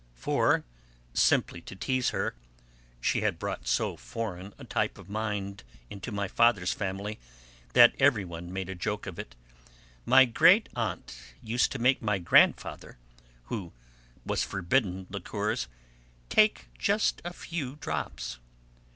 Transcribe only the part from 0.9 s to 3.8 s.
simply to tease her (she had brought